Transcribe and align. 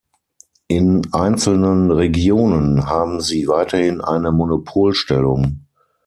In 0.67 1.03
einzelnen 1.13 1.91
Regionen 1.91 2.89
haben 2.89 3.21
sie 3.21 3.47
weiterhin 3.47 4.01
eine 4.01 4.31
Monopolstellung. 4.31 5.67